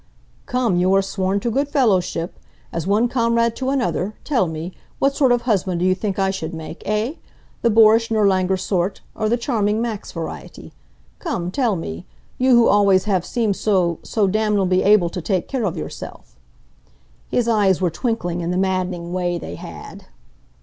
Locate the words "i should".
6.17-6.55